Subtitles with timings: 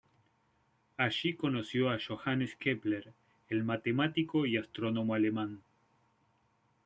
[0.97, 3.13] Allí conoció a Johannes Kepler,
[3.49, 5.61] el matemático y astrónomo alemán.